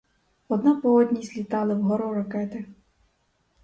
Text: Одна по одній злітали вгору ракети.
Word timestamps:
Одна 0.47 0.75
по 0.81 0.93
одній 0.93 1.21
злітали 1.23 1.75
вгору 1.75 2.13
ракети. 2.13 2.65